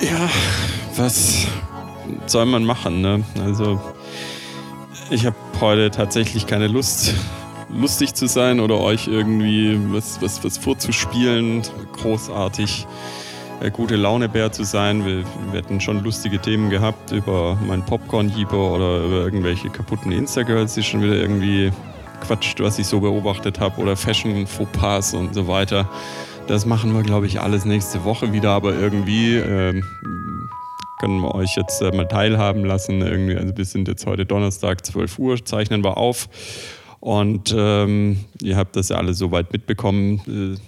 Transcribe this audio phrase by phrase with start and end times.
[0.00, 0.28] Ja,
[0.96, 1.46] was
[2.26, 3.24] soll man machen, ne?
[3.42, 3.80] Also,
[5.10, 7.14] ich habe heute tatsächlich keine Lust,
[7.70, 11.62] lustig zu sein oder euch irgendwie was, was, was vorzuspielen,
[11.92, 12.86] großartig
[13.60, 15.06] äh, gute Launebär zu sein.
[15.06, 20.74] Wir, wir hätten schon lustige Themen gehabt über meinen Popcorn-Jeeper oder über irgendwelche kaputten Instagirls,
[20.74, 21.72] die schon wieder irgendwie
[22.20, 25.88] quatscht, was ich so beobachtet habe oder Fashion-Fauxpas und so weiter.
[26.46, 29.82] Das machen wir, glaube ich, alles nächste Woche wieder, aber irgendwie äh,
[31.00, 33.02] können wir euch jetzt äh, mal teilhaben lassen.
[33.02, 36.28] Irgendwie, also wir sind jetzt heute Donnerstag, 12 Uhr, zeichnen wir auf.
[37.00, 40.56] Und ähm, ihr habt das ja alle soweit mitbekommen.
[40.56, 40.60] Äh,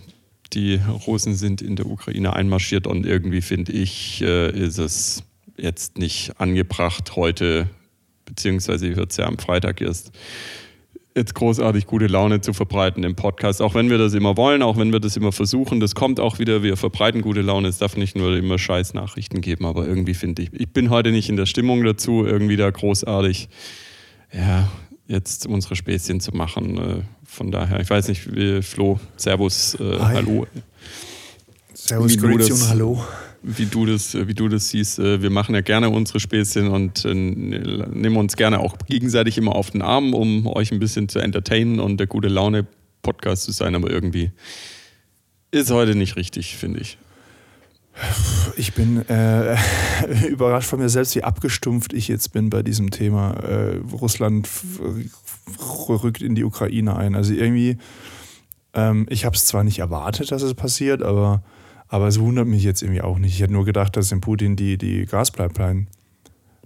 [0.53, 5.23] die Russen sind in der Ukraine einmarschiert und irgendwie finde ich, äh, ist es
[5.57, 7.69] jetzt nicht angebracht, heute,
[8.25, 10.11] beziehungsweise wird es ja am Freitag erst,
[11.19, 13.61] jetzt großartig gute Laune zu verbreiten im Podcast.
[13.61, 16.39] Auch wenn wir das immer wollen, auch wenn wir das immer versuchen, das kommt auch
[16.39, 17.69] wieder, wir verbreiten gute Laune.
[17.69, 21.11] Es darf nicht nur immer scheiß Nachrichten geben, aber irgendwie finde ich, ich bin heute
[21.11, 23.49] nicht in der Stimmung dazu, irgendwie da großartig,
[24.33, 24.69] ja,
[25.07, 26.79] jetzt unsere Späßchen zu machen.
[26.79, 30.47] Äh, von daher, ich weiß nicht, wie, Flo, Servus, äh, hallo.
[31.75, 33.03] Servus, Grüezi hallo.
[33.43, 37.05] Wie du, das, wie du das siehst, äh, wir machen ja gerne unsere Späßchen und
[37.05, 41.21] äh, nehmen uns gerne auch gegenseitig immer auf den Arm, um euch ein bisschen zu
[41.21, 42.67] entertainen und der gute Laune
[43.03, 44.33] Podcast zu sein, aber irgendwie
[45.51, 46.99] ist heute nicht richtig, finde ich.
[48.57, 49.57] Ich bin äh,
[50.29, 53.33] überrascht von mir selbst, wie abgestumpft ich jetzt bin bei diesem Thema.
[53.33, 54.49] Äh, Russland
[55.89, 57.15] rückt in die Ukraine ein.
[57.15, 57.79] Also irgendwie,
[58.75, 61.43] ähm, ich habe es zwar nicht erwartet, dass es passiert, aber,
[61.89, 63.35] aber es wundert mich jetzt irgendwie auch nicht.
[63.35, 65.87] Ich hätte nur gedacht, dass in Putin die, die Gaspipeline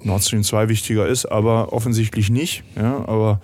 [0.03, 2.65] Nord Stream 2 wichtiger ist, aber offensichtlich nicht.
[2.77, 3.41] Ja, aber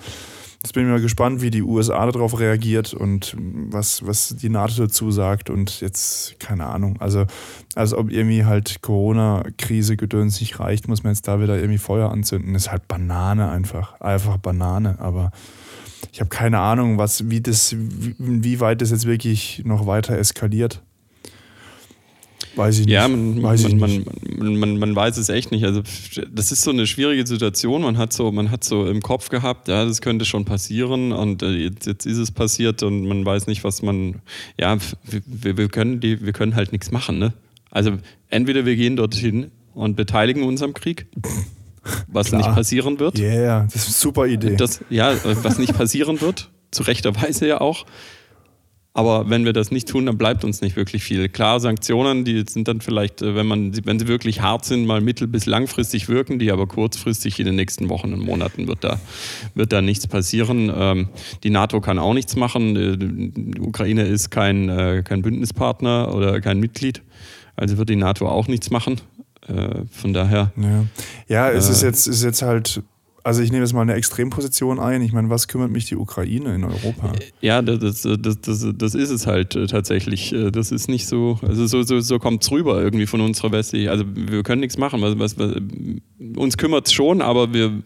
[0.62, 4.75] Jetzt bin ich mal gespannt, wie die USA darauf reagiert und was, was die NATO
[4.83, 5.51] dazu sagt.
[5.51, 6.97] Und jetzt, keine Ahnung.
[6.99, 7.27] Also,
[7.77, 12.11] als ob irgendwie halt Corona-Krise gedöns nicht reicht, muss man jetzt da wieder irgendwie Feuer
[12.11, 12.55] anzünden.
[12.55, 14.01] Das ist halt Banane einfach.
[14.01, 14.99] Einfach Banane.
[14.99, 15.31] Aber
[16.12, 20.83] ich habe keine Ahnung, was, wie das, wie weit das jetzt wirklich noch weiter eskaliert.
[22.59, 22.95] Weiß ich nicht.
[22.95, 24.05] Ja, man, weiß man, man,
[24.37, 25.65] man, man, man weiß es echt nicht.
[25.65, 25.83] Also
[26.29, 27.83] das ist so eine schwierige Situation.
[27.83, 31.45] Man hat so, man hat so im Kopf gehabt, ja, das könnte schon passieren und
[31.45, 34.17] äh, jetzt, jetzt ist es passiert und man weiß nicht, was man.
[34.59, 37.21] Ja, wir, wir können die, wir können halt nichts machen.
[37.21, 37.33] Ne?
[37.71, 37.93] Also
[38.29, 41.07] entweder wir gehen dorthin und beteiligen uns am Krieg.
[42.09, 42.41] Was Klar.
[42.41, 43.21] nicht passieren wird.
[43.21, 44.57] Ja, yeah, das ist eine super Idee.
[44.57, 47.87] Das, ja, was nicht passieren wird, zu rechter Weise ja auch.
[48.98, 51.28] Aber wenn wir das nicht tun, dann bleibt uns nicht wirklich viel.
[51.28, 55.00] Klar, Sanktionen, die sind dann vielleicht, äh, wenn, man, wenn sie wirklich hart sind, mal
[55.00, 58.98] mittel- bis langfristig wirken, die aber kurzfristig in den nächsten Wochen und Monaten wird da,
[59.54, 60.72] wird da nichts passieren.
[60.75, 61.10] Ähm,
[61.44, 62.75] die NATO kann auch nichts machen.
[62.75, 67.03] Äh, die Ukraine ist kein, äh, kein Bündnispartner oder kein Mitglied.
[67.54, 69.00] Also wird die NATO auch nichts machen.
[69.92, 70.53] Von daher.
[70.56, 70.84] Ja,
[71.28, 72.82] ja es ist, jetzt, ist jetzt halt
[73.28, 75.03] also ich nehme jetzt mal eine Extremposition ein.
[75.03, 77.12] Ich meine, was kümmert mich die Ukraine in Europa?
[77.43, 80.33] Ja, das, das, das, das ist es halt äh, tatsächlich.
[80.33, 83.53] Äh, das ist nicht so, also so, so, so kommt es rüber irgendwie von unserer
[83.53, 83.91] Weste.
[83.91, 85.03] Also wir können nichts machen.
[85.03, 85.56] Was, was, was,
[86.37, 87.83] uns kümmert es schon, aber wir,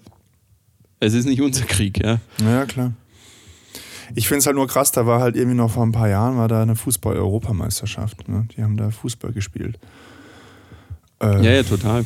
[1.00, 2.00] es ist nicht unser Krieg.
[2.00, 2.92] Ja, ja klar.
[4.14, 6.36] Ich finde es halt nur krass, da war halt irgendwie noch vor ein paar Jahren
[6.36, 8.28] war da eine Fußball-Europameisterschaft.
[8.28, 8.46] Ne?
[8.56, 9.80] Die haben da Fußball gespielt.
[11.22, 12.04] Äh, ja, ja, total.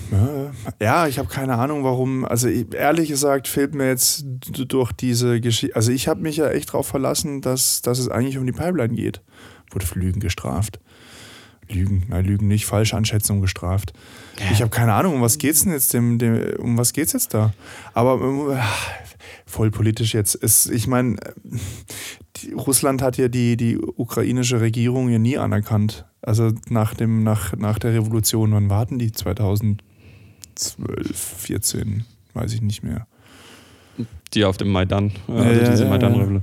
[0.80, 2.24] Ja, ich habe keine Ahnung, warum.
[2.26, 5.74] Also ehrlich gesagt fehlt mir jetzt durch diese Geschichte.
[5.74, 8.94] Also ich habe mich ja echt darauf verlassen, dass, dass es eigentlich um die Pipeline
[8.94, 9.22] geht.
[9.70, 10.80] Wurde für Lügen gestraft.
[11.68, 13.92] Lügen, nein, Lügen nicht, falsche Anschätzung gestraft.
[14.38, 14.50] Ja.
[14.52, 17.34] Ich habe keine Ahnung, um was geht's denn jetzt dem, dem um was geht's jetzt
[17.34, 17.52] da?
[17.94, 18.58] Aber äh,
[19.46, 20.34] voll politisch jetzt.
[20.34, 21.16] Ist, ich meine,
[22.54, 26.04] Russland hat ja die, die ukrainische Regierung ja nie anerkannt.
[26.22, 29.12] Also nach, dem, nach, nach der Revolution, wann warten die?
[29.12, 29.80] 2012,
[31.14, 32.04] 14,
[32.34, 33.06] weiß ich nicht mehr.
[34.34, 36.42] Die auf dem Maidan, äh, also ja, diese ja, Maidan-Revolution.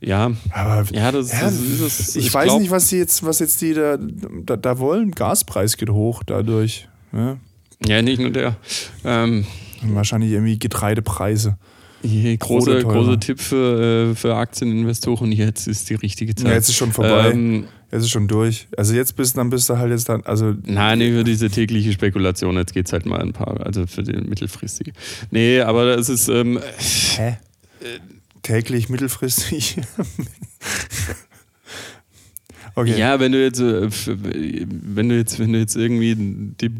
[0.00, 2.16] Ja, aber ja, das, ja, das ist es.
[2.16, 5.10] Ich, ich weiß glaub, nicht, was, jetzt, was jetzt die da, da, da, wollen.
[5.10, 6.88] Gaspreis geht hoch dadurch.
[7.12, 7.36] Ja,
[7.86, 8.56] ja nicht nur der.
[9.04, 9.46] Ähm,
[9.82, 11.58] wahrscheinlich irgendwie Getreidepreise.
[12.38, 16.46] Großer große Tipp für, äh, für Aktieninvestoren, jetzt ist die richtige Zeit.
[16.46, 17.30] Ja, jetzt ist schon vorbei.
[17.30, 17.64] Ähm,
[17.94, 18.66] jetzt ist schon durch.
[18.76, 20.22] Also jetzt bist dann bist du halt jetzt dann.
[20.24, 23.86] Also Nein, nee, für diese tägliche Spekulation, jetzt geht es halt mal ein paar, also
[23.86, 24.92] für den mittelfristige.
[25.30, 26.28] Nee, aber das ist.
[26.28, 26.60] Ähm,
[27.16, 27.28] Hä?
[27.28, 27.36] Äh,
[28.42, 29.76] Täglich, mittelfristig.
[32.76, 32.98] Okay.
[32.98, 36.70] Ja, wenn du jetzt, äh, wenn du jetzt, wenn du jetzt irgendwie die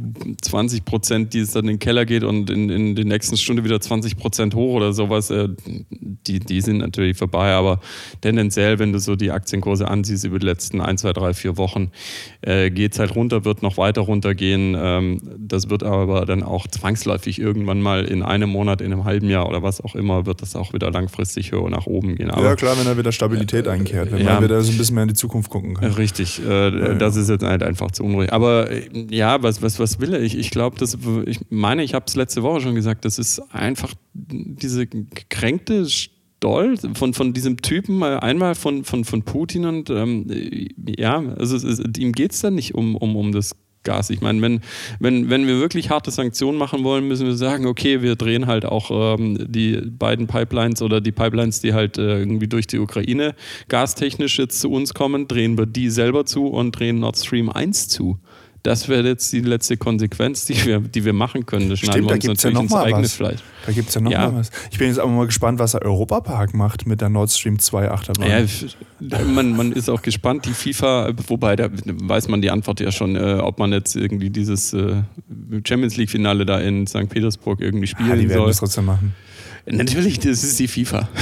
[0.42, 3.62] 20 Prozent, die es dann in den Keller geht und in, in der nächsten Stunde
[3.62, 5.48] wieder 20 Prozent hoch oder sowas, äh,
[6.26, 7.52] die, die sind natürlich vorbei.
[7.52, 7.80] Aber
[8.20, 11.92] tendenziell, wenn du so die Aktienkurse ansiehst über die letzten 1, 2, 3, 4 Wochen,
[12.42, 14.76] äh, geht es halt runter, wird noch weiter runtergehen.
[14.76, 19.28] Ähm, das wird aber dann auch zwangsläufig irgendwann mal in einem Monat, in einem halben
[19.28, 22.32] Jahr oder was auch immer, wird das auch wieder langfristig höher nach oben gehen.
[22.32, 24.34] Aber ja, klar, wenn da wieder Stabilität einkehrt, wenn ja.
[24.34, 25.83] man wieder so ein bisschen mehr in die Zukunft gucken kann.
[25.86, 28.32] Richtig, äh, das ist jetzt halt einfach zu unruhig.
[28.32, 30.20] Aber äh, ja, was, was, was will er?
[30.20, 33.40] Ich, ich glaube, das ich meine, ich habe es letzte Woche schon gesagt, das ist
[33.52, 40.26] einfach diese gekränkte Stolz von, von diesem Typen, einmal von, von, von Putin und ähm,
[40.30, 44.10] äh, ja, also es ist, ihm geht es dann nicht um, um, um das Gas.
[44.10, 44.60] Ich meine, wenn,
[44.98, 48.64] wenn, wenn wir wirklich harte Sanktionen machen wollen, müssen wir sagen, okay, wir drehen halt
[48.64, 53.34] auch ähm, die beiden Pipelines oder die Pipelines, die halt äh, irgendwie durch die Ukraine
[53.68, 57.88] gastechnisch jetzt zu uns kommen, drehen wir die selber zu und drehen Nord Stream 1
[57.88, 58.18] zu.
[58.64, 61.68] Das wäre jetzt die letzte Konsequenz, die wir, die wir machen können.
[61.68, 63.12] Das Stimmt, da gibt es ja natürlich noch ins mal eigene was.
[63.12, 63.40] Fleisch.
[63.66, 64.30] Da gibt es ja noch Ja.
[64.30, 64.50] mal was.
[64.70, 67.90] Ich bin jetzt aber mal gespannt, was der Europapark macht mit der Nord Stream 2
[67.90, 68.26] Achterbahn.
[68.26, 70.46] Ja, man, man ist auch gespannt.
[70.46, 74.30] Die FIFA, wobei da weiß man die Antwort ja schon, äh, ob man jetzt irgendwie
[74.30, 75.02] dieses äh,
[75.66, 77.10] Champions League-Finale da in St.
[77.10, 78.46] Petersburg irgendwie spielen ja, die werden soll.
[78.48, 79.14] das trotzdem machen.
[79.66, 81.08] Natürlich, das ist die FIFA.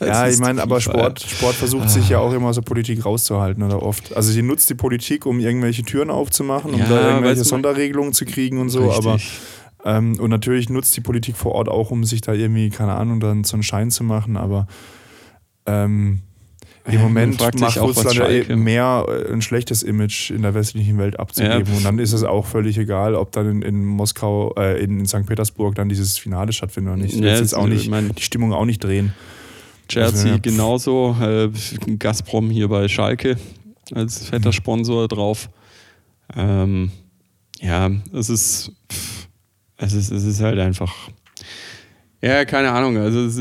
[0.00, 0.80] Ja, ich meine, aber.
[0.80, 4.16] Sport, Sport versucht sich ja auch immer so Politik rauszuhalten oder oft.
[4.16, 8.24] Also sie nutzt die Politik, um irgendwelche Türen aufzumachen, um Ja, da irgendwelche Sonderregelungen zu
[8.24, 9.40] kriegen und so, aber Richtig.
[9.84, 13.20] ähm, und natürlich nutzt die Politik vor Ort auch, um sich da irgendwie, keine Ahnung,
[13.20, 14.66] dann so einen Schein zu machen, aber
[15.66, 16.20] ähm,
[16.86, 20.52] im Ja, Moment sich macht Russland ja eh mehr äh, ein schlechtes Image in der
[20.54, 21.64] westlichen Welt abzugeben.
[21.66, 21.76] Ja.
[21.78, 25.06] Und dann ist es auch völlig egal, ob dann in, in Moskau, äh, in, in
[25.06, 25.24] St.
[25.26, 27.14] Petersburg dann dieses Finale stattfindet oder nicht.
[27.16, 29.14] Ja, jetzt es- auch nicht die Stimmung auch nicht drehen.
[29.88, 30.38] Chelsea Also, ja.
[30.38, 31.50] genauso, äh,
[31.98, 33.36] Gazprom hier bei Schalke
[33.94, 34.52] als fetter Mhm.
[34.52, 35.48] Sponsor drauf.
[36.36, 36.90] Ähm,
[37.60, 38.72] ja, es ist,
[39.76, 40.92] es ist, es ist halt einfach,
[42.22, 43.38] ja, keine Ahnung, also es,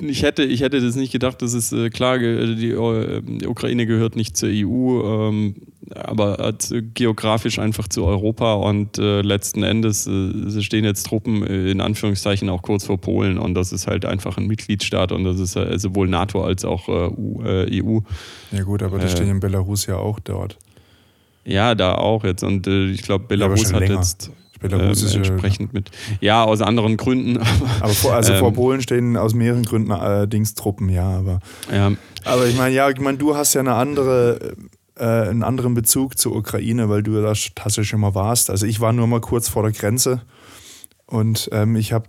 [0.00, 3.46] ich hätte, ich hätte das nicht gedacht, das ist äh, klar, ge- die, äh, die
[3.46, 5.56] Ukraine gehört nicht zur EU, ähm,
[5.94, 6.38] aber
[6.70, 11.80] äh, geografisch einfach zu Europa und äh, letzten Endes äh, stehen jetzt Truppen äh, in
[11.80, 15.56] Anführungszeichen auch kurz vor Polen und das ist halt einfach ein Mitgliedstaat und das ist
[15.56, 18.00] äh, sowohl NATO als auch äh, äh, EU.
[18.52, 19.08] Ja gut, aber die Äh.
[19.10, 20.58] stehen in Belarus ja auch dort.
[21.44, 23.96] Ja, da auch jetzt und äh, ich glaube, Ja, Belarus schon hat länger.
[23.96, 25.90] jetzt Belarus ähm, ist ja- entsprechend mit,
[26.20, 27.38] ja, aus anderen Gründen,
[27.80, 28.54] aber vor, also vor Ähm.
[28.54, 31.40] Polen stehen aus mehreren Gründen allerdings Truppen, ja, aber.
[31.72, 31.92] ja,
[32.24, 34.54] Aber ich meine, ja, ich meine, du hast ja eine andere,
[34.96, 38.50] äh, einen anderen Bezug zur Ukraine, weil du da tatsächlich schon mal warst.
[38.50, 40.22] Also ich war nur mal kurz vor der Grenze
[41.10, 42.06] und ähm, ich habe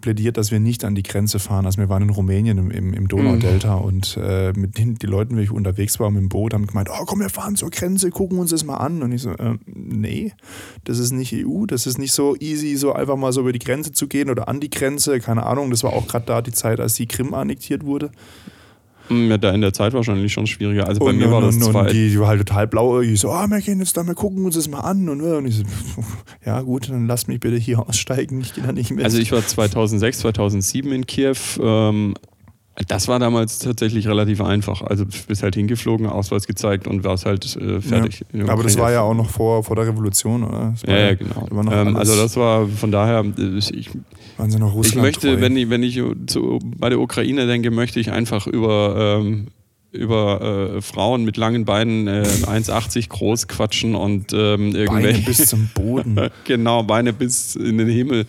[0.00, 1.66] plädiert, dass wir nicht an die Grenze fahren.
[1.66, 5.36] Also wir waren in Rumänien im, im, im Donaudelta und äh, mit den die Leuten,
[5.36, 8.10] wie ich unterwegs war mit dem Boot, haben gemeint, oh komm, wir fahren zur Grenze,
[8.10, 9.02] gucken uns das mal an.
[9.02, 10.32] Und ich so, äh, nee,
[10.84, 13.58] das ist nicht EU, das ist nicht so easy, so einfach mal so über die
[13.58, 15.70] Grenze zu gehen oder an die Grenze, keine Ahnung.
[15.70, 18.12] Das war auch gerade da die Zeit, als die Krim annektiert wurde.
[19.10, 20.86] Ja, da in der Zeit wahrscheinlich schon schwieriger.
[20.86, 23.00] Also bei und, mir war das und, zwar und die, die war halt total blau.
[23.00, 25.08] Ich so, ah, wir gehen jetzt da, wir gucken uns das mal an.
[25.08, 25.64] Und, und ich so,
[26.44, 28.40] ja gut, dann lass mich bitte hier aussteigen.
[28.40, 29.04] Ich gehe da nicht mit.
[29.04, 31.36] Also ich war 2006, 2007 in Kiew.
[31.60, 32.14] Ähm,
[32.88, 34.82] das war damals tatsächlich relativ einfach.
[34.82, 38.24] Also du bist halt hingeflogen, Ausweis gezeigt und warst halt äh, fertig.
[38.32, 40.74] der Aber das war ja auch noch vor, vor der Revolution, oder?
[40.86, 41.48] Ja, ja, genau.
[41.72, 43.90] Ähm, also das war von daher, äh, ich,
[44.36, 45.40] waren sie noch Russland ich möchte, treu.
[45.40, 49.48] wenn ich, wenn ich zu, bei der Ukraine denke, möchte ich einfach über, ähm,
[49.96, 55.22] über äh, Frauen mit langen Beinen, äh, 1,80 groß quatschen und ähm, Beine irgendwelche.
[55.26, 56.30] bis zum Boden.
[56.44, 58.26] Genau, Beine bis in den Himmel.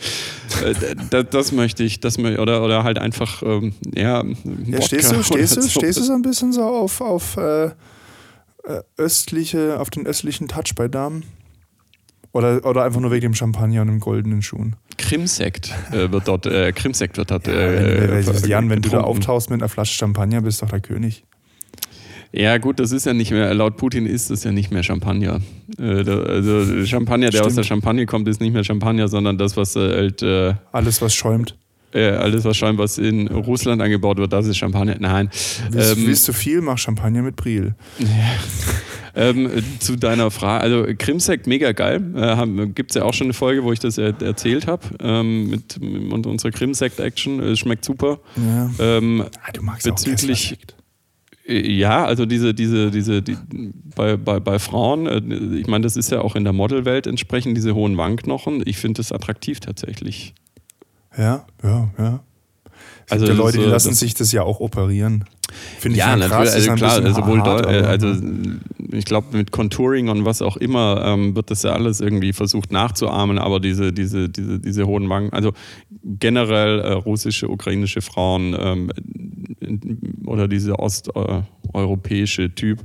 [0.63, 4.23] Äh, das, das möchte ich, das mö- oder, oder halt einfach, ähm, ja.
[4.65, 5.69] Ja, stehst du, stehst du, so.
[5.69, 7.71] stehst du so ein bisschen so auf, auf äh, äh,
[8.97, 11.23] östliche, auf den östlichen Touch bei Damen?
[12.33, 14.75] Oder, oder einfach nur wegen dem Champagner und den goldenen Schuhen?
[14.97, 17.47] Krimsekt äh, wird dort, äh, Krimsekt wird dort.
[17.47, 20.81] wenn, Äh, wenn, Jan, wenn du da auftauchst mit einer Flasche Champagner, bist doch der
[20.81, 21.23] König.
[22.33, 25.39] Ja, gut, das ist ja nicht mehr, laut Putin ist das ja nicht mehr Champagner.
[25.79, 27.57] Äh, also Champagner, der aus Stimmt.
[27.57, 31.13] der Champagne kommt, ist nicht mehr Champagner, sondern das, was äh, halt, äh, Alles, was
[31.15, 31.55] schäumt.
[31.93, 34.97] äh, alles, was scheinbar was in Russland angebaut wird, das ist Champagner.
[34.99, 35.29] Nein.
[35.71, 37.75] Willst, Ähm, willst du viel, mach Champagner mit Briel.
[39.19, 42.03] Ähm, zu deiner Frage, also Krimsekt mega geil.
[42.15, 45.49] Äh, Gibt es ja auch schon eine Folge, wo ich das er erzählt habe ähm,
[45.49, 47.39] mit, mit unserer Krimsekt-Action.
[47.39, 48.19] Es schmeckt super.
[48.35, 48.69] Ja.
[48.79, 50.76] Ähm, Ah, du magst bezüglich- auch äh,
[51.47, 53.37] ja, also diese, diese, diese, die,
[53.95, 57.55] bei, bei, bei Frauen, äh, ich meine, das ist ja auch in der Modelwelt entsprechend,
[57.55, 58.63] diese hohen Wangenknochen.
[58.65, 60.33] Ich finde das attraktiv tatsächlich.
[61.17, 62.23] Ja, ja, ja.
[63.05, 65.23] Es Also gibt ja Leute, die lassen das- sich das ja auch operieren.
[65.79, 66.53] Finde ich ja, schon natürlich, krass.
[66.53, 68.13] also ist ein klar, sowohl hart, Deu- äh, also
[68.91, 72.71] ich glaube mit Contouring und was auch immer ähm, wird das ja alles irgendwie versucht
[72.71, 75.53] nachzuahmen, aber diese, diese, diese, diese hohen Wangen, also
[76.03, 78.91] generell äh, russische, ukrainische Frauen ähm,
[79.59, 82.79] in- oder dieser osteuropäische Typ.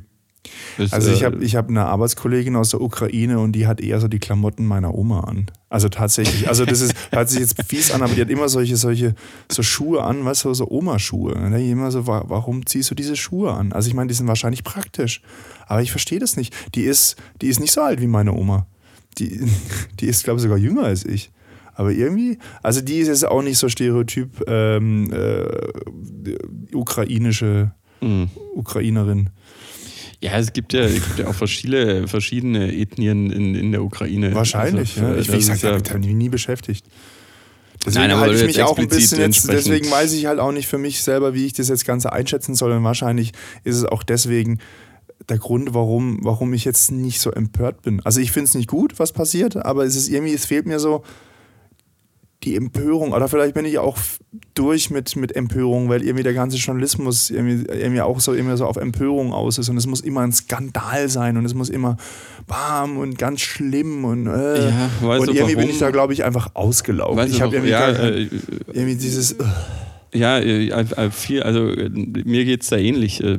[0.78, 3.80] Ist, Also ich äh, habe ich hab eine Arbeitskollegin aus der Ukraine und die hat
[3.80, 5.46] eher so die Klamotten meiner Oma an.
[5.68, 6.48] Also tatsächlich.
[6.48, 9.14] Also das ist, hört sich jetzt fies an, aber die hat immer solche, solche
[9.50, 11.34] so Schuhe an, weißt du, so Oma-Schuhe.
[11.34, 13.72] Und dann denk ich immer so, wa- warum ziehst du diese Schuhe an?
[13.72, 15.22] Also ich meine, die sind wahrscheinlich praktisch.
[15.66, 16.54] Aber ich verstehe das nicht.
[16.74, 18.66] Die ist, die ist nicht so alt wie meine Oma.
[19.18, 19.40] Die,
[20.00, 21.30] die ist, glaube ich, sogar jünger als ich.
[21.74, 26.36] Aber irgendwie, also die ist jetzt auch nicht so stereotyp ähm, äh,
[26.74, 27.72] ukrainische
[28.02, 28.28] mh.
[28.54, 29.30] Ukrainerin.
[30.22, 34.32] Ja, es gibt ja, es gibt ja auch verschiedene, verschiedene Ethnien in, in der Ukraine.
[34.34, 35.16] Wahrscheinlich, Also, ja.
[35.16, 36.84] äh, Ich, wie gesagt, ja- damit habe ich mich nie beschäftigt.
[37.84, 40.68] Deswegen Nein, halte ich mich auch ein bisschen jetzt, deswegen weiß ich halt auch nicht
[40.68, 42.70] für mich selber, wie ich das jetzt Ganze einschätzen soll.
[42.70, 43.32] Und wahrscheinlich
[43.64, 44.60] ist es auch deswegen
[45.28, 48.00] der Grund, warum, warum ich jetzt nicht so empört bin.
[48.04, 50.78] Also ich finde es nicht gut, was passiert, aber es ist irgendwie, es fehlt mir
[50.78, 51.02] so
[52.44, 53.12] die Empörung.
[53.12, 53.96] Oder vielleicht bin ich auch
[54.54, 58.66] durch mit, mit Empörung, weil irgendwie der ganze Journalismus irgendwie, irgendwie auch so immer so
[58.66, 61.96] auf Empörung aus ist und es muss immer ein Skandal sein und es muss immer
[62.46, 65.70] bam und ganz schlimm und äh, Ja, und irgendwie bin warum?
[65.70, 67.16] ich da, glaube ich, einfach ausgelaugt.
[67.16, 68.28] Weißt ich habe irgendwie, ja, kein- äh,
[68.72, 69.32] irgendwie dieses.
[69.32, 69.44] äh,
[70.14, 73.22] Ja, äh, viel, also äh, mir geht's da ähnlich.
[73.22, 73.38] Äh,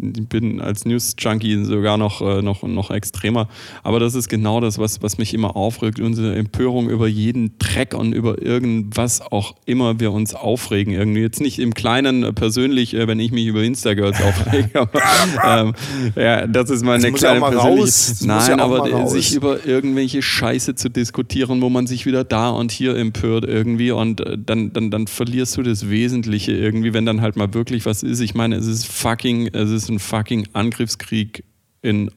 [0.00, 3.48] ich bin als News-Junkie sogar noch, noch, noch extremer.
[3.82, 5.98] Aber das ist genau das, was, was mich immer aufregt.
[5.98, 10.92] Unsere Empörung über jeden Dreck und über irgendwas auch immer wir uns aufregen.
[10.92, 14.80] Irgendwie jetzt nicht im Kleinen persönlich, wenn ich mich über Instagirls aufrege.
[14.80, 15.00] aber,
[15.46, 15.74] ähm,
[16.16, 18.26] ja, das ist meine Das ja kleine mal persönliche.
[18.26, 22.72] Nein, ja aber sich über irgendwelche Scheiße zu diskutieren, wo man sich wieder da und
[22.72, 27.36] hier empört irgendwie und dann, dann, dann verlierst du das Wesentliche irgendwie, wenn dann halt
[27.36, 28.18] mal wirklich was ist.
[28.18, 31.44] Ich meine, es ist fucking, es ist ein fucking Angriffskrieg
[31.82, 32.10] in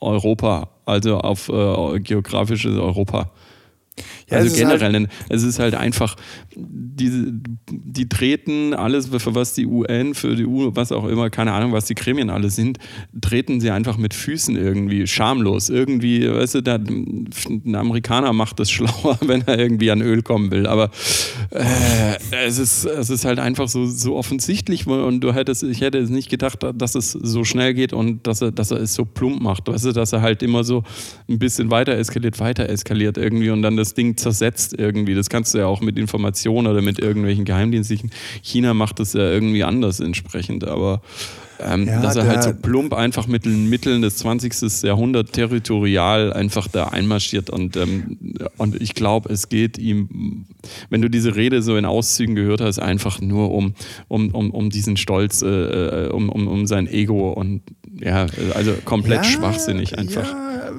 [0.00, 3.30] Europa, also auf äh, geografisches Europa.
[4.28, 6.16] Ja, also es halt- generell, denn es ist halt einfach,
[6.56, 7.32] diese,
[7.70, 11.72] die treten alles, für was die UN, für die EU, was auch immer, keine Ahnung,
[11.72, 12.78] was die Gremien alle sind,
[13.20, 15.68] treten sie einfach mit Füßen irgendwie, schamlos.
[15.68, 20.50] Irgendwie, weißt du, da, ein Amerikaner macht das schlauer, wenn er irgendwie an Öl kommen
[20.50, 20.66] will.
[20.66, 20.90] Aber
[21.50, 22.16] äh,
[22.46, 26.10] es, ist, es ist halt einfach so, so offensichtlich und du hättest, ich hätte es
[26.10, 29.40] nicht gedacht, dass es so schnell geht und dass er, dass er es so plump
[29.40, 29.68] macht.
[29.68, 30.82] Weißt du, dass er halt immer so
[31.28, 35.14] ein bisschen weiter eskaliert, weiter eskaliert irgendwie und dann das Ding zersetzt irgendwie.
[35.14, 38.10] Das kannst du ja auch mit Informationen oder mit irgendwelchen Geheimdienstlichen.
[38.42, 41.02] China macht das ja irgendwie anders entsprechend, aber
[41.58, 44.82] ähm, Ja, dass er halt so plump einfach mit den Mitteln des 20.
[44.82, 48.18] Jahrhunderts territorial einfach da einmarschiert und, ähm,
[48.56, 50.46] und ich glaube, es geht ihm,
[50.90, 53.74] wenn du diese Rede so in Auszügen gehört hast, einfach nur um,
[54.08, 57.62] um, um, um diesen Stolz, äh, äh, um, um, um sein Ego und
[57.98, 60.30] ja, also komplett Ja, schwachsinnig einfach.
[60.30, 60.70] Ja,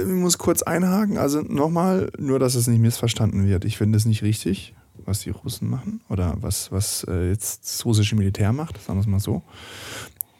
[0.00, 1.18] ich muss kurz einhaken.
[1.18, 3.64] Also nochmal, nur dass es nicht missverstanden wird.
[3.64, 7.84] Ich finde es nicht richtig, was die Russen machen oder was, was äh, jetzt das
[7.84, 9.42] russische Militär macht, sagen wir es mal so.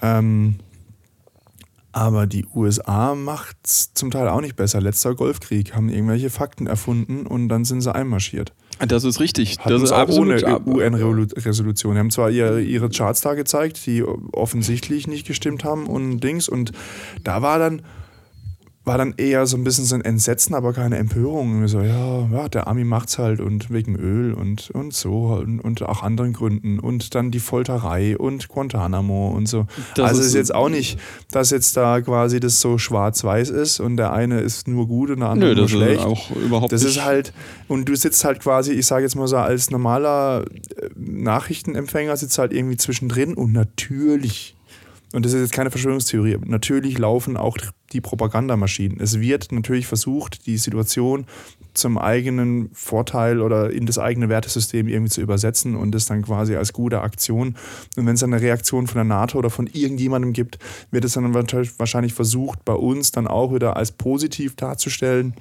[0.00, 0.56] Ähm,
[1.92, 4.80] aber die USA macht es zum Teil auch nicht besser.
[4.80, 8.52] Letzter Golfkrieg haben irgendwelche Fakten erfunden und dann sind sie einmarschiert.
[8.78, 9.58] Das ist richtig.
[9.58, 11.94] Hatten das ist auch ohne UN-Resolution.
[11.94, 16.48] Die haben zwar ihre, ihre Charts da gezeigt, die offensichtlich nicht gestimmt haben und Dings.
[16.48, 16.72] Und
[17.22, 17.82] da war dann,
[18.84, 21.52] war dann eher so ein bisschen so ein Entsetzen, aber keine Empörung.
[21.52, 25.26] Und wir so, ja, ja, der Army macht's halt und wegen Öl und, und so
[25.40, 26.80] und, und auch anderen Gründen.
[26.80, 29.66] Und dann die Folterei und Guantanamo und so.
[29.94, 30.98] Das also ist- ist jetzt auch nicht,
[31.30, 35.20] dass jetzt da quasi das so schwarz-weiß ist und der eine ist nur gut und
[35.20, 36.00] der andere Nö, nur schlecht.
[36.00, 36.96] ist auch überhaupt Das nicht.
[36.96, 37.32] ist halt,
[37.68, 40.44] und du sitzt halt quasi, ich sage jetzt mal so, als normaler
[40.76, 44.56] äh, Nachrichtenempfänger sitzt halt irgendwie zwischendrin und natürlich,
[45.12, 47.56] und das ist jetzt keine Verschwörungstheorie, natürlich laufen auch
[47.92, 49.00] die Propagandamaschinen.
[49.00, 51.26] Es wird natürlich versucht, die Situation
[51.74, 56.56] zum eigenen Vorteil oder in das eigene Wertesystem irgendwie zu übersetzen und das dann quasi
[56.56, 57.56] als gute Aktion.
[57.96, 60.58] Und wenn es dann eine Reaktion von der NATO oder von irgendjemandem gibt,
[60.90, 65.34] wird es dann wahrscheinlich versucht, bei uns dann auch wieder als positiv darzustellen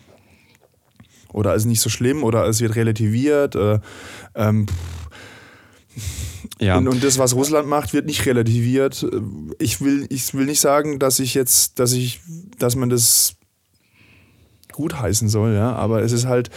[1.34, 3.56] oder als nicht so schlimm oder es wird relativiert.
[3.56, 3.80] Äh,
[4.36, 4.66] ähm,
[6.60, 6.78] ja.
[6.78, 9.06] und, und das, was Russland macht, wird nicht relativiert.
[9.60, 12.22] Ich will, ich will nicht sagen, dass ich jetzt, dass ich,
[12.58, 13.36] dass man das
[14.72, 16.50] gut heißen soll, ja, aber es ist halt,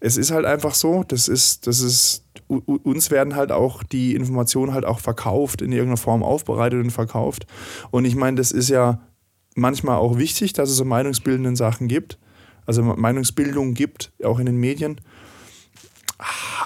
[0.00, 4.72] es ist halt einfach so, das ist, das ist, uns werden halt auch die Informationen
[4.72, 7.46] halt auch verkauft, in irgendeiner Form aufbereitet und verkauft.
[7.90, 9.00] Und ich meine, das ist ja
[9.54, 12.18] manchmal auch wichtig, dass es so meinungsbildenden Sachen gibt,
[12.66, 15.00] also Meinungsbildung gibt, auch in den Medien.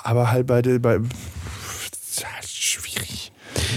[0.03, 1.01] Aber halt bei, bei
[2.17, 3.33] ist halt schwierig.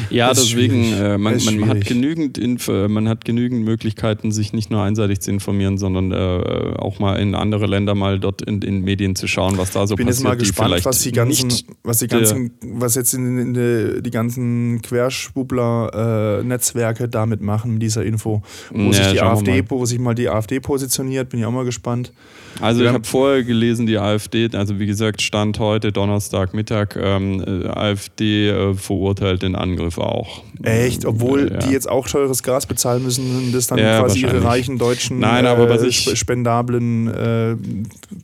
[0.09, 4.81] Ja, deswegen, äh, man, man hat genügend Inf man hat genügend Möglichkeiten, sich nicht nur
[4.81, 9.15] einseitig zu informieren, sondern äh, auch mal in andere Länder mal dort in, in Medien
[9.15, 9.99] zu schauen, was da so passiert.
[9.99, 11.53] Ich bin jetzt mal gespannt, was die ganzen,
[11.83, 17.83] was die ganzen, was jetzt in, in die, die ganzen Querschwubbler-Netzwerke äh, damit machen mit
[17.83, 18.41] dieser Info,
[18.71, 21.65] wo ja, sich die AfD, wo sich mal die AfD positioniert, bin ich auch mal
[21.65, 22.11] gespannt.
[22.61, 27.43] Also ich habe vorher gelesen, die AfD, also wie gesagt, Stand heute, Donnerstag, Mittag, ähm,
[27.45, 30.43] äh, AfD äh, verurteilt den Angriff auch.
[30.63, 31.05] Echt?
[31.05, 31.57] Obwohl ja.
[31.59, 35.45] die jetzt auch teures Gas bezahlen müssen das dann ja, quasi ihre reichen deutschen Nein,
[35.45, 37.55] aber was äh, ich, spendablen äh,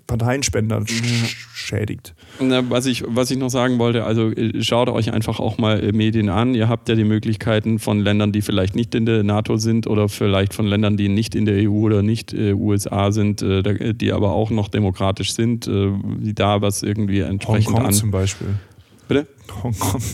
[0.07, 0.85] Parteienspender mhm.
[1.53, 2.13] schädigt.
[2.39, 5.91] Was ich, was ich noch sagen wollte, also äh, schaut euch einfach auch mal äh,
[5.91, 6.55] Medien an.
[6.55, 10.09] Ihr habt ja die Möglichkeiten von Ländern, die vielleicht nicht in der NATO sind oder
[10.09, 14.11] vielleicht von Ländern, die nicht in der EU oder nicht äh, USA sind, äh, die
[14.11, 17.93] aber auch noch demokratisch sind, äh, die da was irgendwie entsprechend Hongkong an.
[17.93, 18.55] zum Beispiel.
[19.07, 19.27] Bitte?
[19.63, 20.01] Hongkong.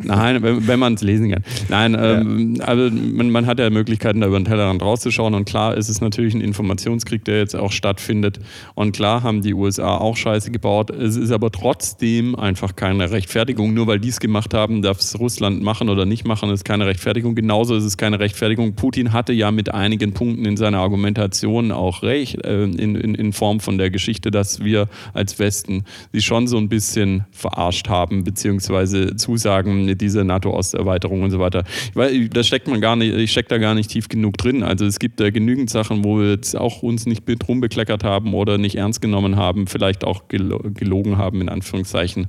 [0.00, 1.42] Nein, wenn, wenn man es lesen kann.
[1.68, 2.64] Nein, ähm, ja.
[2.64, 5.34] also man, man, hat ja Möglichkeiten, da über den Tellerrand rauszuschauen.
[5.34, 8.38] Und klar ist es natürlich ein Informationskrieg, der jetzt auch stattfindet.
[8.76, 10.90] Und klar haben die USA auch Scheiße gebaut.
[10.90, 13.74] Es ist aber trotzdem einfach keine Rechtfertigung.
[13.74, 16.86] Nur weil die es gemacht haben, darf es Russland machen oder nicht machen, ist keine
[16.86, 17.34] Rechtfertigung.
[17.34, 18.74] Genauso ist es keine Rechtfertigung.
[18.76, 23.32] Putin hatte ja mit einigen Punkten in seiner Argumentation auch recht, äh, in, in, in
[23.32, 28.22] Form von der Geschichte, dass wir als Westen sie schon so ein bisschen verarscht haben,
[28.22, 31.64] beziehungsweise Zusagen diese NATO-Osterweiterung und so weiter.
[31.94, 34.62] Weil da steckt man gar nicht, ich stecke da gar nicht tief genug drin.
[34.62, 38.34] Also es gibt da genügend Sachen, wo wir jetzt auch uns nicht mit rumbekleckert haben
[38.34, 42.26] oder nicht ernst genommen haben, vielleicht auch gelogen haben, in Anführungszeichen.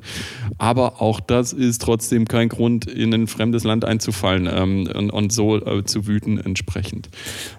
[0.57, 5.31] Aber auch das ist trotzdem kein Grund, in ein fremdes Land einzufallen ähm, und, und,
[5.31, 7.09] so äh, zu wüten entsprechend.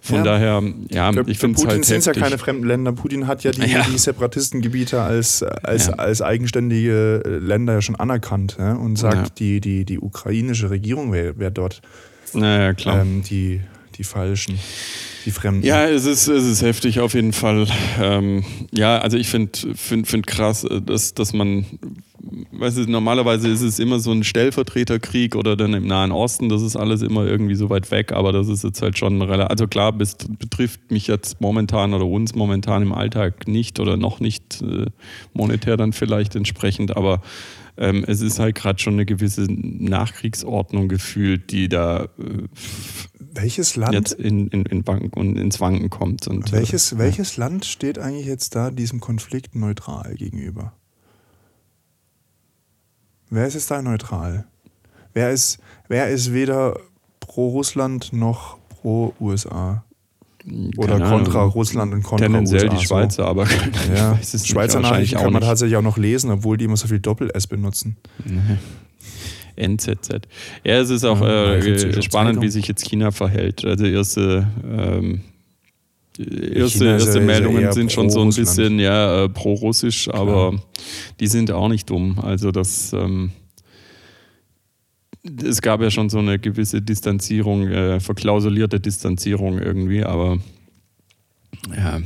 [0.00, 0.22] Von ja.
[0.24, 2.92] daher, ja, für, ich finde es halt sind ja keine fremden Länder.
[2.92, 3.82] Putin hat ja die, ja.
[3.82, 5.94] die Separatistengebiete als, als, ja.
[5.94, 11.50] als eigenständige Länder ja schon anerkannt und sagt, die, die, die ukrainische Regierung wäre wär
[11.50, 11.82] dort
[12.32, 13.02] naja, klar.
[13.02, 13.60] Ähm, die,
[13.96, 14.58] die falschen,
[15.26, 15.66] die Fremden.
[15.66, 17.66] Ja, es ist, es ist heftig auf jeden Fall.
[18.00, 21.66] Ähm, ja, also ich finde find, find krass, äh, dass, dass man,
[22.52, 26.62] weißt du, normalerweise ist es immer so ein Stellvertreterkrieg oder dann im Nahen Osten, das
[26.62, 29.66] ist alles immer irgendwie so weit weg, aber das ist jetzt halt schon relativ, also
[29.66, 34.62] klar, bist, betrifft mich jetzt momentan oder uns momentan im Alltag nicht oder noch nicht
[34.62, 34.86] äh,
[35.32, 37.20] monetär dann vielleicht entsprechend, aber
[37.80, 42.46] ähm, es ist halt gerade schon eine gewisse Nachkriegsordnung gefühlt, die da äh,
[43.18, 46.28] welches Land jetzt in, in, in Wanken und ins Wanken kommt.
[46.28, 50.74] Und, welches, äh, welches Land steht eigentlich jetzt da diesem Konflikt neutral gegenüber?
[53.30, 54.46] Wer ist jetzt da neutral?
[55.14, 56.78] Wer ist, wer ist weder
[57.18, 59.84] pro Russland noch pro USA?
[60.76, 61.52] Oder Keine kontra Ahnung.
[61.52, 62.76] Russland und kontra Tendenziell USA.
[62.76, 63.46] die Schweizer, aber
[63.94, 64.18] ja.
[64.44, 67.96] Schweizer Nachrichten kann man tatsächlich auch noch lesen, obwohl die immer so viel Doppel-S benutzen.
[68.24, 68.56] Nee.
[69.56, 70.28] NZZ.
[70.64, 73.64] Ja, es ist auch ja, äh, spannend, wie sich jetzt China verhält.
[73.64, 75.20] Also erste, ähm,
[76.18, 80.54] erste, erste Meldungen sind schon so ein bisschen ja, äh, pro-russisch, aber
[81.20, 82.18] die sind auch nicht dumm.
[82.20, 83.32] Also das ähm,
[85.22, 90.38] es gab ja schon so eine gewisse Distanzierung, äh, verklausulierte Distanzierung irgendwie, aber
[91.76, 92.00] ja,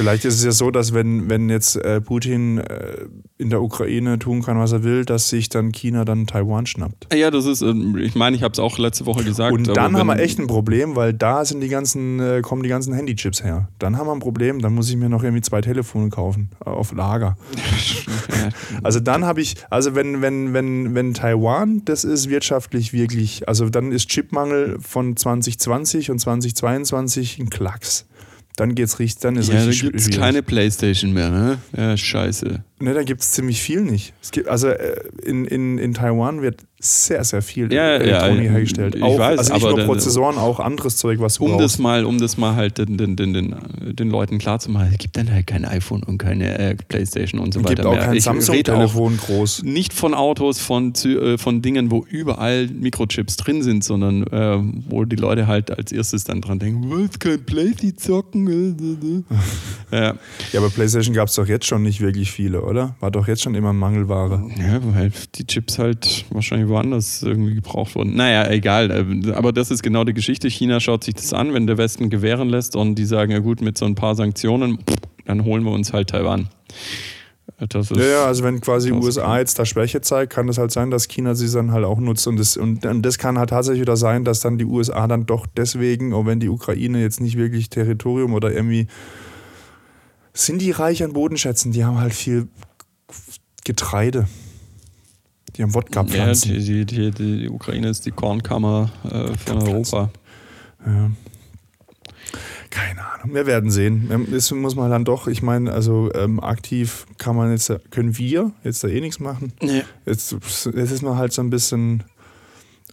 [0.00, 3.04] Vielleicht ist es ja so, dass wenn, wenn jetzt äh, Putin äh,
[3.36, 7.14] in der Ukraine tun kann, was er will, dass sich dann China dann Taiwan schnappt.
[7.14, 9.52] Ja, das ist, ähm, ich meine, ich habe es auch letzte Woche gesagt.
[9.52, 12.70] Und dann haben wir echt ein Problem, weil da sind die ganzen, äh, kommen die
[12.70, 13.68] ganzen Handychips her.
[13.78, 16.70] Dann haben wir ein Problem, dann muss ich mir noch irgendwie zwei Telefone kaufen äh,
[16.70, 17.36] auf Lager.
[18.82, 23.68] also dann habe ich, also wenn, wenn, wenn, wenn Taiwan, das ist wirtschaftlich wirklich, also
[23.68, 28.06] dann ist Chipmangel von 2020 und 2022 ein Klacks
[28.56, 29.82] dann geht's richtig, dann ist ja, richtig.
[29.82, 31.58] Ja, dann gibt's keine Playstation mehr, ne?
[31.76, 32.64] Ja, scheiße.
[32.82, 34.14] Ne, da gibt es ziemlich viel nicht.
[34.22, 38.50] Es gibt, also äh, in, in, in Taiwan wird sehr, sehr viel ja, Elektronik ja,
[38.52, 38.94] hergestellt.
[38.94, 41.78] Ich auch, weiß, also nicht aber nur Prozessoren, auch anderes Zeug, was du um Das
[41.78, 45.30] mal, um das mal halt den, den, den, den, den Leuten klarzumachen, es gibt dann
[45.30, 47.72] halt kein iPhone und keine äh, Playstation und so weiter.
[47.72, 49.62] Es gibt auch kein Samsung-Telefon groß.
[49.64, 55.04] Nicht von Autos, von, äh, von Dingen, wo überall Mikrochips drin sind, sondern äh, wo
[55.04, 59.26] die Leute halt als erstes dann dran denken, was, kein Playstation zocken?
[59.92, 60.14] ja.
[60.52, 62.69] ja, aber Playstation gab es doch jetzt schon nicht wirklich viele, oder?
[63.00, 64.42] War doch jetzt schon immer Mangelware.
[64.56, 68.14] Ja, weil die Chips halt wahrscheinlich woanders irgendwie gebraucht wurden.
[68.14, 68.90] Naja, egal.
[68.90, 70.48] Äh, aber das ist genau die Geschichte.
[70.48, 73.60] China schaut sich das an, wenn der Westen gewähren lässt und die sagen, ja gut,
[73.60, 74.78] mit so ein paar Sanktionen,
[75.26, 76.48] dann holen wir uns halt Taiwan.
[77.58, 80.90] Ist, ja, ja, also wenn quasi USA jetzt da Schwäche zeigt, kann es halt sein,
[80.90, 82.26] dass China sie dann halt auch nutzt.
[82.26, 85.26] Und das, und, und das kann halt tatsächlich wieder sein, dass dann die USA dann
[85.26, 88.86] doch deswegen, auch wenn die Ukraine jetzt nicht wirklich Territorium oder irgendwie
[90.32, 92.48] sind die reich an Bodenschätzen, die haben halt viel
[93.64, 94.28] Getreide.
[95.56, 100.10] Die haben Wodka Ja, die, die, die, die Ukraine ist die Kornkammer äh, von Europa.
[100.86, 101.10] Ja.
[102.70, 104.28] Keine Ahnung, wir werden sehen.
[104.30, 108.52] Das muss man dann doch, ich meine, also ähm, aktiv kann man jetzt, können wir
[108.62, 109.52] jetzt da eh nichts machen.
[109.60, 109.82] Nee.
[110.06, 112.04] Jetzt, jetzt ist man halt so ein bisschen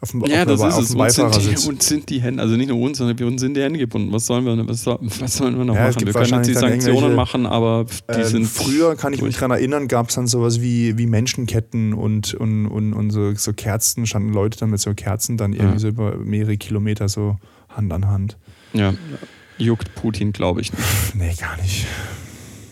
[0.02, 0.96] auf dem, Ja, auf das ist es.
[0.96, 3.56] Uns sind, die, uns sind die Hände, also nicht nur uns, sondern wir uns sind
[3.56, 4.12] die Hände gebunden.
[4.12, 6.06] Was sollen wir, was, was sollen wir noch Ja, machen?
[6.06, 8.46] Wir können jetzt die Sanktionen machen, aber die Ähm, sind.
[8.48, 12.68] früher kann ich mich dran erinnern, gab es dann sowas wie, wie Menschenketten und, und,
[12.68, 15.80] und, und so, so Kerzen, standen Leute dann mit so Kerzen dann irgendwie Ja.
[15.80, 17.38] so über mehrere Kilometer so
[17.70, 18.38] Hand an Hand.
[18.74, 18.94] Ja,
[19.58, 20.84] juckt Putin, glaube ich nicht.
[21.16, 21.86] Nee, gar nicht.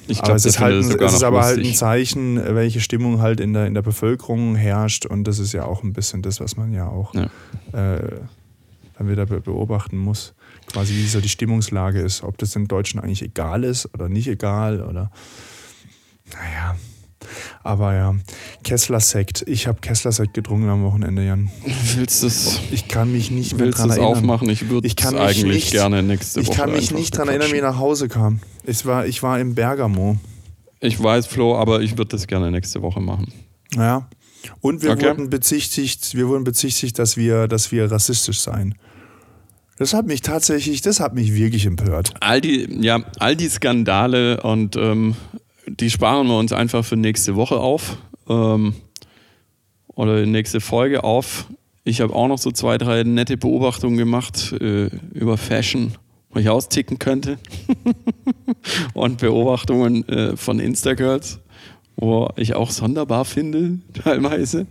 [0.07, 1.73] Ich aber glaube, es ist, halt, es ist aber halt ein.
[1.73, 5.05] Zeichen, welche Stimmung halt in der, in der Bevölkerung herrscht.
[5.05, 7.29] Und das ist ja auch ein bisschen das, was man ja auch Ja.
[7.73, 8.19] äh,
[8.97, 10.33] dann wieder be beobachten muss.
[10.71, 12.23] Quasi wie so die Stimmungslage ist.
[12.23, 15.11] Ob das den Deutschen eigentlich egal ist oder nicht egal oder.
[16.33, 16.75] Naja.
[17.63, 18.15] Aber ja,
[18.63, 19.43] Kessler-Sekt.
[19.47, 21.49] Ich habe Kessler-Sekt getrunken am Wochenende, Jan.
[21.95, 24.07] Willst du es Ich kann mich nicht mehr willst dran erinnern.
[24.07, 24.49] aufmachen?
[24.49, 27.51] Ich würde Ich es eigentlich nicht- gerne nächste Ich Woche kann mich nicht dran erinnern,
[27.51, 28.39] wie ich nach Hause kam.
[28.63, 30.17] Ich war, ich war im Bergamo.
[30.79, 33.31] Ich weiß, Flo, aber ich würde das gerne nächste Woche machen.
[33.75, 34.07] Ja.
[34.61, 35.07] Und wir Okay.
[35.07, 38.75] wurden bezichtigt, wir wurden bezichtigt, dass wir, dass wir rassistisch seien.
[39.77, 42.13] Das hat mich tatsächlich, das hat mich wirklich empört.
[42.21, 45.15] All die, ja, all die Skandale und ähm,
[45.79, 47.97] die sparen wir uns einfach für nächste Woche auf.
[48.27, 48.73] Ähm,
[49.88, 51.47] oder nächste Folge auf.
[51.83, 55.93] Ich habe auch noch so zwei, drei nette Beobachtungen gemacht äh, über Fashion,
[56.31, 57.38] wo ich austicken könnte.
[58.93, 61.39] und Beobachtungen äh, von Instagirls,
[61.95, 64.67] wo ich auch sonderbar finde, teilweise.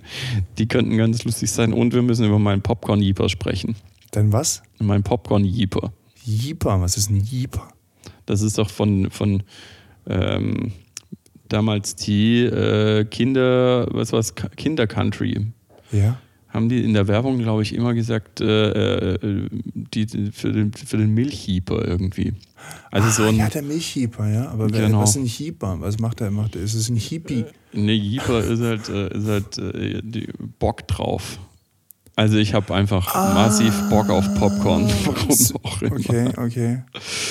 [0.58, 1.72] Die könnten ganz lustig sein.
[1.72, 3.76] Und wir müssen über meinen Popcorn-Jeeper sprechen.
[4.14, 4.62] Denn was?
[4.78, 5.92] Mein Popcorn-Jeeper.
[6.24, 7.68] Jeeper, was ist ein Jeeper?
[8.26, 9.42] Das ist doch von, von
[10.06, 10.72] ähm,
[11.54, 15.46] damals die äh, Kinder, was war's, Ka- Kinder-Country.
[15.92, 16.18] Ja.
[16.48, 20.96] Haben die in der Werbung, glaube ich, immer gesagt, äh, äh, die, für, den, für
[20.98, 22.34] den Milchhieper irgendwie.
[22.90, 24.48] Also so ah, ein ja, der Milchhieper, ja.
[24.50, 25.00] Aber wer, Genau.
[25.00, 25.76] was ist ein Hieper?
[25.80, 26.30] Was macht er?
[26.30, 26.62] Macht er?
[26.62, 27.44] Ist es ein Hippie?
[27.72, 31.38] ne, Jeeper ist halt, äh, ist halt äh, die Bock drauf.
[32.16, 34.88] Also ich habe einfach massiv Bock auf Popcorn.
[35.04, 35.96] Warum auch immer.
[35.96, 36.82] Okay, okay.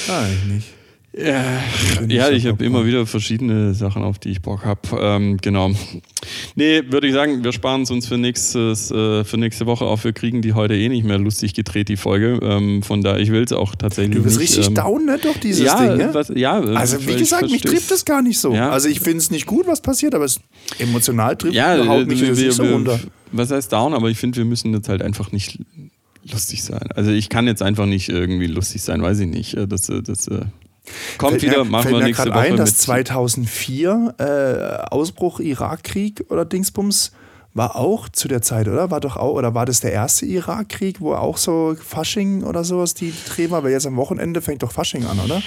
[0.10, 0.68] Ah, ich nicht.
[1.16, 1.62] Ja,
[2.00, 4.80] bin ja nicht ich habe immer wieder verschiedene Sachen, auf die ich Bock habe.
[5.00, 5.70] Ähm, genau.
[6.56, 10.04] Nee, würde ich sagen, wir sparen es uns für, nächstes, äh, für nächste Woche auf.
[10.06, 12.40] Wir kriegen die heute eh nicht mehr lustig gedreht, die Folge.
[12.42, 14.50] Ähm, von daher, ich will es auch tatsächlich Du bist nicht.
[14.58, 15.20] richtig ähm, down, ne?
[15.22, 16.14] Doch, dieses ja, Ding, ne?
[16.14, 16.60] was, ja.
[16.60, 18.54] Also, wie gesagt, mich trifft es gar nicht so.
[18.54, 18.72] Ja.
[18.72, 20.40] Also, ich finde es nicht gut, was passiert, aber es
[20.80, 23.00] emotional trifft Ja, haut mich wir, wir, nicht so runter.
[23.32, 25.60] was heißt down, aber ich finde, wir müssen jetzt halt einfach nicht
[26.32, 26.88] lustig sein.
[26.96, 29.54] Also ich kann jetzt einfach nicht irgendwie lustig sein, weiß ich nicht.
[29.56, 30.42] Äh, Das, äh, das äh,
[31.18, 32.80] kommt Fällt wieder, mir, machen fällt wir mir nächste gerade Woche ein, dass mit.
[32.80, 37.12] 2004 äh, Ausbruch Irakkrieg oder Dingsbums
[37.54, 38.90] war auch zu der Zeit, oder?
[38.90, 42.96] War doch auch, oder war das der erste Irakkrieg, wo auch so Fasching oder sowas
[42.96, 45.42] die Thema, weil jetzt am Wochenende fängt doch Fasching an, oder?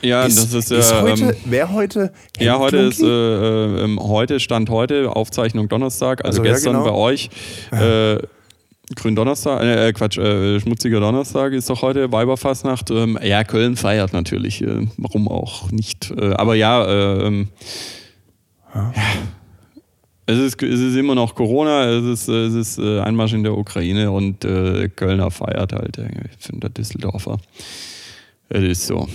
[0.00, 0.78] ja, das ist ja.
[0.78, 2.12] ist heute, ähm, wer heute?
[2.38, 6.72] Ja, heute ist äh, äh, ähm, heute, Stand heute, Aufzeichnung Donnerstag, also Also, ja, gestern
[6.74, 6.84] genau.
[6.84, 7.30] bei euch.
[7.72, 8.18] Äh,
[8.96, 12.90] Gründonnerstag, äh, Quatsch, äh, schmutziger Donnerstag ist doch heute, Weiberfastnacht.
[12.90, 16.10] Ähm, ja, Köln feiert natürlich, äh, warum auch nicht.
[16.10, 17.48] Äh, aber ja, äh, ähm,
[18.74, 18.92] Ja.
[20.26, 23.42] Es ist, es ist immer noch Corona, es ist, äh, es ist äh, Einmarsch in
[23.42, 27.38] der Ukraine und äh, Kölner feiert halt, äh, ich finde der Düsseldorfer.
[28.48, 29.08] Es ist so.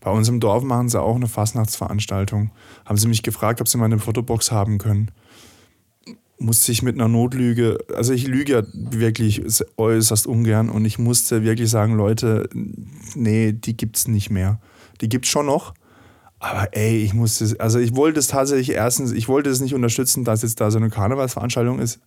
[0.00, 2.50] Bei uns im Dorf machen sie auch eine Fastnachtsveranstaltung.
[2.84, 5.10] Haben sie mich gefragt, ob sie mal eine Fotobox haben können.
[6.40, 9.42] Musste ich mit einer Notlüge, also ich lüge ja wirklich
[9.76, 12.48] äußerst ungern und ich musste wirklich sagen, Leute,
[13.14, 14.60] nee, die gibt's nicht mehr.
[15.00, 15.74] Die gibt's schon noch,
[16.38, 20.24] aber ey, ich musste, also ich wollte es tatsächlich erstens, ich wollte es nicht unterstützen,
[20.24, 22.00] dass jetzt da so eine Karnevalsveranstaltung ist,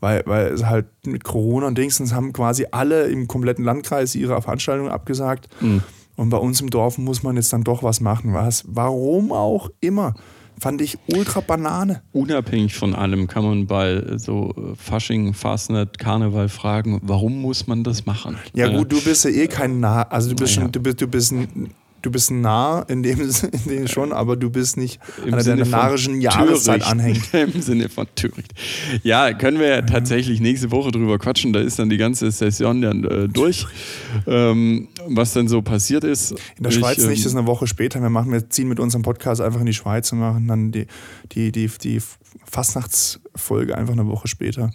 [0.00, 4.40] weil, weil es halt mit Corona und Dingsens haben quasi alle im kompletten Landkreis ihre
[4.42, 5.48] Veranstaltung abgesagt.
[5.60, 5.82] Mhm.
[6.16, 8.34] Und bei uns im Dorf muss man jetzt dann doch was machen.
[8.34, 8.64] Was?
[8.66, 10.14] Warum auch immer.
[10.60, 12.02] Fand ich ultra Banane.
[12.12, 17.84] Unabhängig von allem kann man bei so äh, Fasching, Fastnet, Karneval fragen, warum muss man
[17.84, 18.36] das machen?
[18.54, 20.02] Ja, Äh, gut, du bist ja eh kein Nah.
[20.02, 20.62] Also du bist Ja.
[20.62, 21.70] schon, du bist, du bist ein.
[22.02, 23.20] Du bist nah in dem,
[23.52, 27.22] in dem schon, aber du bist nicht im an der Sinne von narischen Jahreszeit anhängt.
[27.34, 28.52] Im Sinne von töricht.
[29.02, 31.52] Ja, können wir ja tatsächlich nächste Woche drüber quatschen.
[31.52, 33.66] Da ist dann die ganze Session dann äh, durch.
[34.26, 36.32] Ähm, was dann so passiert ist.
[36.56, 38.00] In der Ich, Schweiz nicht, ähm, das ist eine Woche später.
[38.00, 40.86] Wir, machen, wir ziehen mit unserem Podcast einfach in die Schweiz und machen dann die,
[41.32, 42.00] die, die, die
[43.38, 44.70] Fastnachtsfolge einfach eine Woche später.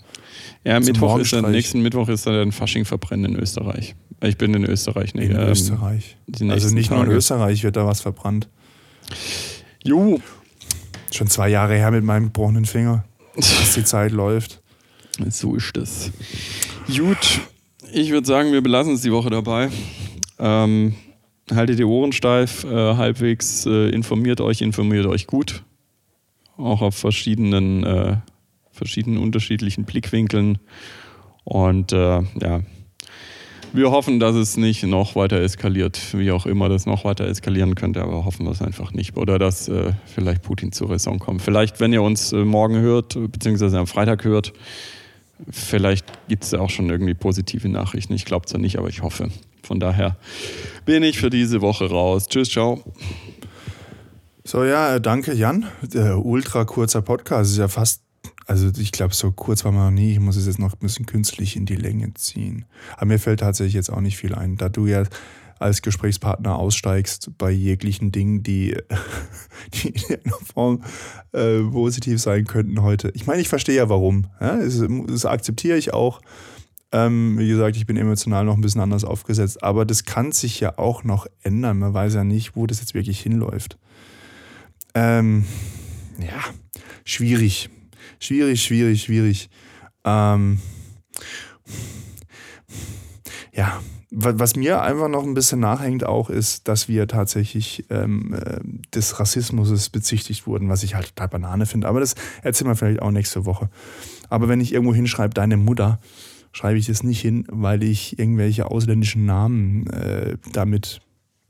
[0.64, 3.96] Ja, Mittwoch ist dann, nächsten Mittwoch ist dann Fasching verbrennen in Österreich.
[4.22, 5.14] Ich bin in Österreich.
[5.14, 6.18] Nee, In ähm, Österreich.
[6.50, 7.18] Also nicht nur in Tage.
[7.18, 8.48] Österreich wird da was verbrannt.
[9.84, 10.20] Jo,
[11.12, 13.04] Schon zwei Jahre her mit meinem gebrochenen Finger,
[13.36, 14.62] dass die Zeit läuft.
[15.30, 16.12] So ist das.
[16.88, 17.42] Gut,
[17.92, 19.70] ich würde sagen, wir belassen es die Woche dabei.
[20.40, 20.96] Ähm,
[21.54, 25.64] haltet die Ohren steif, äh, halbwegs äh, informiert euch, informiert euch gut.
[26.58, 28.18] Auch auf verschiedenen, äh,
[28.84, 30.58] verschiedenen unterschiedlichen Blickwinkeln.
[31.46, 32.62] Und äh, ja,
[33.72, 37.76] wir hoffen, dass es nicht noch weiter eskaliert, wie auch immer das noch weiter eskalieren
[37.76, 39.16] könnte, aber hoffen wir es einfach nicht.
[39.18, 41.42] Oder dass äh, vielleicht Putin zur Raison kommt.
[41.42, 44.54] Vielleicht, wenn ihr uns äh, morgen hört, beziehungsweise am Freitag hört,
[45.50, 48.14] vielleicht gibt es auch schon irgendwie positive Nachrichten.
[48.14, 49.30] Ich glaube ja nicht, aber ich hoffe.
[49.64, 50.18] Von daher
[50.86, 52.28] bin ich für diese Woche raus.
[52.28, 52.84] Tschüss, ciao.
[54.44, 55.68] So, ja, danke Jan.
[55.82, 58.03] Der ultra kurzer Podcast ist ja fast
[58.46, 60.12] also ich glaube, so kurz war man noch nie.
[60.12, 62.66] Ich muss es jetzt noch ein bisschen künstlich in die Länge ziehen.
[62.96, 64.58] Aber mir fällt tatsächlich jetzt auch nicht viel ein.
[64.58, 65.04] Da du ja
[65.60, 68.76] als Gesprächspartner aussteigst bei jeglichen Dingen, die,
[69.74, 70.84] die in irgendeiner Form
[71.32, 73.12] äh, positiv sein könnten heute.
[73.16, 74.28] Ich meine, ich verstehe ja warum.
[74.42, 74.58] Ja?
[74.58, 76.22] Das, das akzeptiere ich auch.
[76.92, 79.64] Ähm, wie gesagt, ich bin emotional noch ein bisschen anders aufgesetzt.
[79.64, 81.80] Aber das kann sich ja auch noch ändern.
[81.80, 83.78] Man weiß ja nicht, wo das jetzt wirklich hinläuft.
[84.94, 85.46] Ähm,
[86.20, 86.40] ja,
[87.04, 87.70] schwierig.
[88.24, 89.50] Schwierig, schwierig, schwierig.
[90.06, 90.60] Ähm,
[93.52, 93.82] ja,
[94.12, 98.62] was mir einfach noch ein bisschen nachhängt auch ist, dass wir tatsächlich ähm, äh,
[98.96, 101.90] des Rassismus bezichtigt wurden, was ich halt total Banane finde.
[101.90, 103.70] Aber das erzählen wir vielleicht auch nächste Woche.
[104.30, 106.00] Aber wenn ich irgendwo hinschreibe, deine Mutter,
[106.54, 111.02] schreibe ich das nicht hin, weil ich irgendwelche ausländischen Namen äh, damit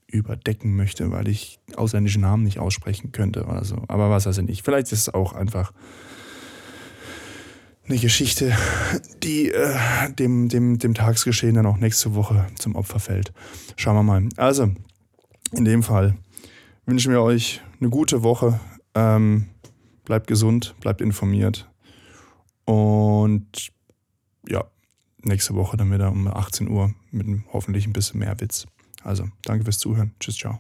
[0.08, 3.84] überdecken möchte, weil ich ausländische Namen nicht aussprechen könnte oder so.
[3.90, 4.66] Aber was also nicht.
[4.66, 5.72] Vielleicht ist es auch einfach
[7.88, 8.56] eine Geschichte,
[9.24, 13.34] die äh, dem, dem, dem Tagesgeschehen dann auch nächste Woche zum Opfer fällt.
[13.76, 14.30] Schauen wir mal.
[14.38, 14.72] Also,
[15.52, 16.16] in dem Fall
[16.86, 18.60] wünschen wir euch eine gute Woche.
[18.96, 19.50] Ähm,
[20.06, 21.70] bleibt gesund, bleibt informiert.
[22.66, 23.72] Und
[24.48, 24.64] ja,
[25.22, 28.66] nächste Woche dann wieder um 18 Uhr mit hoffentlich ein bisschen mehr Witz.
[29.04, 30.14] Also, danke fürs Zuhören.
[30.20, 30.60] Tschüss, ciao.